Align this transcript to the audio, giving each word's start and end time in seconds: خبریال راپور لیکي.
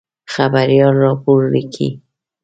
خبریال 0.33 0.93
راپور 1.03 1.39
لیکي. 1.53 1.89